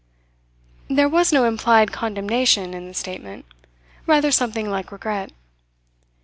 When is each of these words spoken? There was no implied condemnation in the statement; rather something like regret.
There 0.89 1.07
was 1.07 1.31
no 1.31 1.45
implied 1.45 1.91
condemnation 1.91 2.73
in 2.73 2.87
the 2.87 2.93
statement; 2.95 3.45
rather 4.07 4.31
something 4.31 4.67
like 4.67 4.91
regret. 4.91 5.31